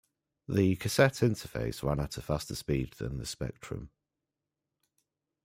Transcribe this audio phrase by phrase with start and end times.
[0.47, 3.91] The cassette interface ran at a faster speed than the Spectrum.